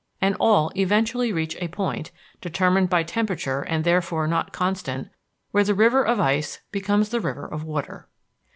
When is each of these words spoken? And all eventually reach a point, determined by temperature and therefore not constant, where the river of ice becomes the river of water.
And 0.19 0.35
all 0.39 0.71
eventually 0.75 1.31
reach 1.31 1.55
a 1.57 1.67
point, 1.67 2.09
determined 2.41 2.89
by 2.89 3.03
temperature 3.03 3.61
and 3.61 3.83
therefore 3.83 4.25
not 4.27 4.51
constant, 4.51 5.09
where 5.51 5.63
the 5.63 5.75
river 5.75 6.03
of 6.03 6.19
ice 6.19 6.59
becomes 6.71 7.09
the 7.09 7.19
river 7.21 7.45
of 7.45 7.63
water. 7.63 8.07